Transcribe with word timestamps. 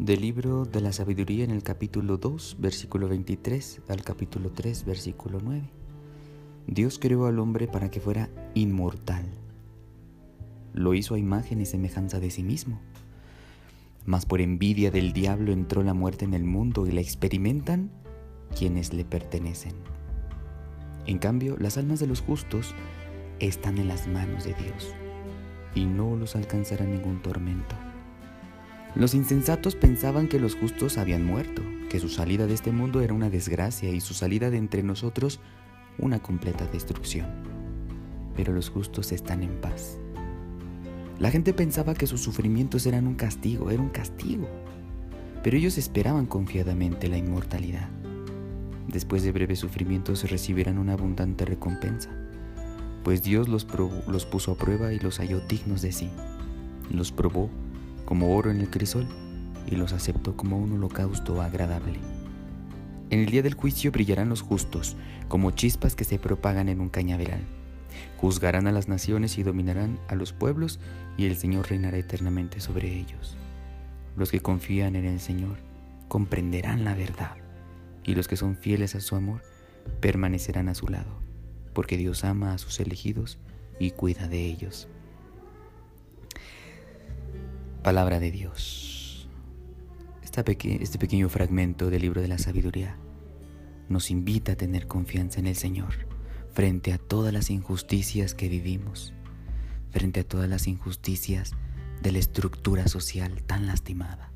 Del 0.00 0.22
libro 0.22 0.64
de 0.64 0.80
la 0.80 0.94
sabiduría 0.94 1.44
en 1.44 1.50
el 1.50 1.62
capítulo 1.62 2.16
2, 2.16 2.56
versículo 2.58 3.06
23 3.06 3.82
al 3.90 4.02
capítulo 4.02 4.50
3, 4.50 4.86
versículo 4.86 5.40
9. 5.44 5.60
Dios 6.66 6.98
creó 6.98 7.26
al 7.26 7.38
hombre 7.38 7.68
para 7.68 7.90
que 7.90 8.00
fuera 8.00 8.30
inmortal. 8.54 9.26
Lo 10.72 10.94
hizo 10.94 11.16
a 11.16 11.18
imagen 11.18 11.60
y 11.60 11.66
semejanza 11.66 12.18
de 12.18 12.30
sí 12.30 12.42
mismo. 12.42 12.80
Mas 14.06 14.24
por 14.24 14.40
envidia 14.40 14.90
del 14.90 15.12
diablo 15.12 15.52
entró 15.52 15.82
la 15.82 15.92
muerte 15.92 16.24
en 16.24 16.32
el 16.32 16.44
mundo 16.44 16.86
y 16.86 16.92
la 16.92 17.02
experimentan 17.02 17.90
quienes 18.56 18.94
le 18.94 19.04
pertenecen. 19.04 19.74
En 21.04 21.18
cambio, 21.18 21.58
las 21.58 21.76
almas 21.76 22.00
de 22.00 22.06
los 22.06 22.22
justos 22.22 22.74
están 23.38 23.76
en 23.76 23.88
las 23.88 24.08
manos 24.08 24.44
de 24.44 24.54
Dios 24.54 24.94
y 25.74 25.84
no 25.84 26.16
los 26.16 26.36
alcanzará 26.36 26.86
ningún 26.86 27.20
tormento. 27.20 27.89
Los 28.96 29.14
insensatos 29.14 29.76
pensaban 29.76 30.26
que 30.26 30.40
los 30.40 30.56
justos 30.56 30.98
habían 30.98 31.24
muerto, 31.24 31.62
que 31.88 32.00
su 32.00 32.08
salida 32.08 32.46
de 32.46 32.54
este 32.54 32.72
mundo 32.72 33.00
era 33.02 33.14
una 33.14 33.30
desgracia 33.30 33.90
y 33.90 34.00
su 34.00 34.14
salida 34.14 34.50
de 34.50 34.56
entre 34.56 34.82
nosotros 34.82 35.40
una 35.98 36.20
completa 36.20 36.66
destrucción. 36.66 37.28
Pero 38.34 38.52
los 38.52 38.68
justos 38.68 39.12
están 39.12 39.42
en 39.42 39.60
paz. 39.60 39.98
La 41.20 41.30
gente 41.30 41.52
pensaba 41.52 41.94
que 41.94 42.08
sus 42.08 42.20
sufrimientos 42.20 42.84
eran 42.86 43.06
un 43.06 43.14
castigo, 43.14 43.70
era 43.70 43.80
un 43.80 43.90
castigo. 43.90 44.48
Pero 45.44 45.56
ellos 45.56 45.78
esperaban 45.78 46.26
confiadamente 46.26 47.08
la 47.08 47.18
inmortalidad. 47.18 47.88
Después 48.88 49.22
de 49.22 49.30
breves 49.30 49.60
sufrimientos 49.60 50.28
recibirán 50.28 50.78
una 50.78 50.94
abundante 50.94 51.44
recompensa, 51.44 52.10
pues 53.04 53.22
Dios 53.22 53.48
los, 53.48 53.66
los 54.08 54.26
puso 54.26 54.52
a 54.52 54.56
prueba 54.56 54.92
y 54.92 54.98
los 54.98 55.18
halló 55.18 55.40
dignos 55.40 55.80
de 55.80 55.92
sí. 55.92 56.10
Los 56.90 57.12
probó 57.12 57.50
como 58.10 58.34
oro 58.34 58.50
en 58.50 58.60
el 58.60 58.68
crisol 58.68 59.06
y 59.68 59.76
los 59.76 59.92
aceptó 59.92 60.36
como 60.36 60.58
un 60.58 60.72
holocausto 60.72 61.40
agradable. 61.40 62.00
En 63.08 63.20
el 63.20 63.26
día 63.26 63.40
del 63.40 63.54
juicio 63.54 63.92
brillarán 63.92 64.28
los 64.28 64.42
justos, 64.42 64.96
como 65.28 65.52
chispas 65.52 65.94
que 65.94 66.02
se 66.02 66.18
propagan 66.18 66.68
en 66.68 66.80
un 66.80 66.88
cañaveral. 66.88 67.42
Juzgarán 68.16 68.66
a 68.66 68.72
las 68.72 68.88
naciones 68.88 69.38
y 69.38 69.44
dominarán 69.44 70.00
a 70.08 70.16
los 70.16 70.32
pueblos, 70.32 70.80
y 71.16 71.26
el 71.26 71.36
Señor 71.36 71.70
reinará 71.70 71.98
eternamente 71.98 72.58
sobre 72.58 72.92
ellos. 72.98 73.36
Los 74.16 74.32
que 74.32 74.40
confían 74.40 74.96
en 74.96 75.04
el 75.04 75.20
Señor 75.20 75.58
comprenderán 76.08 76.82
la 76.82 76.96
verdad, 76.96 77.36
y 78.02 78.16
los 78.16 78.26
que 78.26 78.34
son 78.34 78.56
fieles 78.56 78.96
a 78.96 79.00
su 79.00 79.14
amor 79.14 79.42
permanecerán 80.00 80.68
a 80.68 80.74
su 80.74 80.88
lado, 80.88 81.22
porque 81.74 81.96
Dios 81.96 82.24
ama 82.24 82.54
a 82.54 82.58
sus 82.58 82.80
elegidos 82.80 83.38
y 83.78 83.92
cuida 83.92 84.26
de 84.26 84.46
ellos. 84.46 84.88
Palabra 87.82 88.20
de 88.20 88.30
Dios. 88.30 89.26
este 90.22 90.98
pequeño 90.98 91.30
fragmento 91.30 91.88
del 91.88 92.02
libro 92.02 92.20
de 92.20 92.28
la 92.28 92.36
sabiduría 92.36 92.98
nos 93.88 94.10
invita 94.10 94.52
a 94.52 94.56
tener 94.56 94.86
confianza 94.86 95.40
en 95.40 95.46
el 95.46 95.56
Señor 95.56 96.06
frente 96.52 96.92
a 96.92 96.98
todas 96.98 97.32
las 97.32 97.48
injusticias 97.48 98.34
que 98.34 98.50
vivimos, 98.50 99.14
frente 99.92 100.20
a 100.20 100.24
todas 100.24 100.46
las 100.46 100.66
injusticias 100.66 101.52
de 102.02 102.12
la 102.12 102.18
estructura 102.18 102.86
social 102.86 103.42
tan 103.44 103.66
lastimada, 103.66 104.30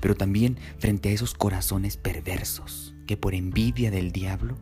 pero 0.00 0.14
también 0.14 0.58
frente 0.78 1.08
a 1.08 1.12
esos 1.12 1.32
corazones 1.32 1.96
perversos 1.96 2.94
que 3.06 3.16
por 3.16 3.34
envidia 3.34 3.90
del 3.90 4.12
diablo 4.12 4.58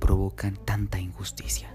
provocan 0.00 0.58
tanta 0.64 0.98
injusticia. 0.98 1.72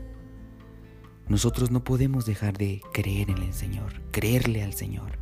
Nosotros 1.28 1.72
no 1.72 1.84
podemos 1.84 2.26
dejar 2.26 2.58
de 2.58 2.82
creer 2.94 3.32
en 3.32 3.40
el 3.40 3.54
Señor, 3.54 4.02
creerle 4.12 4.64
al 4.64 4.74
Señor. 4.74 5.18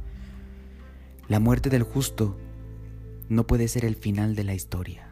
La 1.29 1.39
muerte 1.39 1.69
del 1.69 1.83
justo 1.83 2.37
no 3.29 3.47
puede 3.47 3.69
ser 3.69 3.85
el 3.85 3.95
final 3.95 4.35
de 4.35 4.43
la 4.43 4.53
historia. 4.53 5.07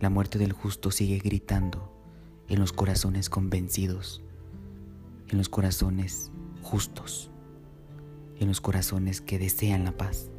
La 0.00 0.08
muerte 0.08 0.38
del 0.38 0.52
justo 0.52 0.90
sigue 0.90 1.18
gritando 1.18 1.92
en 2.48 2.58
los 2.58 2.72
corazones 2.72 3.28
convencidos, 3.28 4.22
en 5.28 5.36
los 5.36 5.50
corazones 5.50 6.32
justos, 6.62 7.30
en 8.38 8.48
los 8.48 8.62
corazones 8.62 9.20
que 9.20 9.38
desean 9.38 9.84
la 9.84 9.92
paz. 9.92 10.30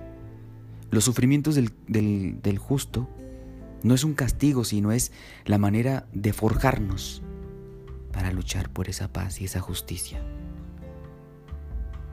Los 0.90 1.03
sufrimientos 1.03 1.56
del, 1.56 2.57
justo 2.57 3.07
no 3.84 3.94
es 3.94 4.03
un 4.03 4.16
castigo, 4.16 4.63
sino 4.63 4.91
es 4.91 5.12
la 5.45 5.59
manera 5.59 6.07
de 6.12 6.34
forjarnos 6.34 7.22
luchar 8.31 8.69
por 8.69 8.90
esa 8.90 9.12
paz 9.12 9.42
y 9.42 9.46
esa 9.46 9.59
justicia. 9.59 10.22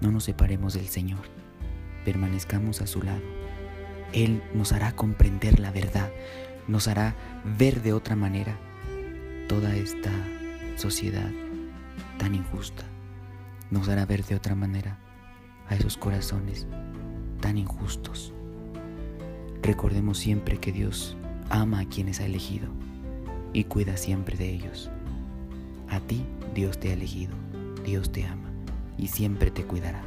No 0.01 0.13
nos 0.13 0.25
separemos 0.25 0.75
del 0.75 0.89
Señor, 0.89 1.21
permanezcamos 2.05 2.81
a 2.81 2.87
su 2.87 3.03
lado. 3.03 3.23
Él 4.13 4.43
nos 4.55 4.73
hará 4.73 4.93
comprender 4.93 5.59
la 5.61 5.71
verdad, 5.71 6.11
nos 6.67 6.89
hará 6.89 7.15
ver 7.59 7.83
de 7.83 7.93
otra 7.93 8.17
manera 8.17 8.59
toda 9.49 9.75
esta 9.75 10.13
sociedad 10.77 11.31
tan 12.19 12.35
injusta, 12.35 12.85
nos 13.71 13.89
hará 13.89 14.07
ver 14.07 14.25
de 14.25 14.35
otra 14.35 14.55
manera 14.55 14.99
a 15.69 15.75
esos 15.75 15.97
corazones 15.97 16.67
tan 17.41 17.59
injustos. 17.59 18.33
Recordemos 19.63 20.19
siempre 20.19 20.59
que 20.59 20.73
Dios 20.73 21.17
ama 21.51 21.81
a 21.81 21.85
quienes 21.89 22.21
ha 22.21 22.27
elegido 22.27 22.69
y 23.53 23.65
cuida 23.65 23.97
siempre 23.97 24.37
de 24.37 24.51
ellos. 24.51 24.91
A 25.99 26.01
ti 26.01 26.25
Dios 26.55 26.79
te 26.79 26.91
ha 26.91 26.93
elegido, 26.93 27.35
Dios 27.85 28.13
te 28.13 28.25
ama 28.25 28.49
y 28.97 29.09
siempre 29.09 29.51
te 29.51 29.65
cuidará. 29.65 30.01